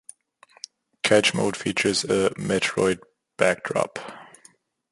[1.03, 3.01] Catch mode features a "Metroid"
[3.37, 3.99] backdrop.